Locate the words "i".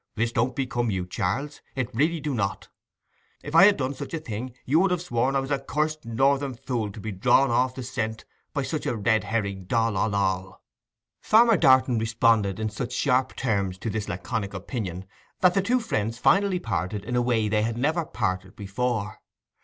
3.53-3.65, 5.35-5.39